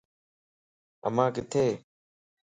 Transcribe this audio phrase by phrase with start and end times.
[1.07, 1.69] امان ڪٿيءَ؟